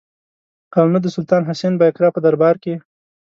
[0.77, 2.73] او نه د سلطان حسین بایقرا په دربار کې.